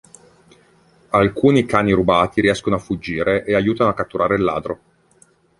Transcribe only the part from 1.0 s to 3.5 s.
Alcuni cani rubati riescono a fuggire